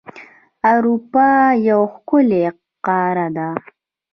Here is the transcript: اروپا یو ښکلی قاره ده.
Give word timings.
اروپا 0.71 1.29
یو 1.69 1.81
ښکلی 1.93 2.43
قاره 2.85 3.27
ده. 3.35 3.49